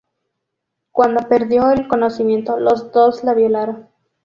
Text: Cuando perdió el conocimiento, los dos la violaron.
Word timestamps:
Cuando 0.91 1.29
perdió 1.29 1.69
el 1.69 1.87
conocimiento, 1.87 2.59
los 2.59 2.91
dos 2.91 3.23
la 3.23 3.35
violaron. 3.35 3.87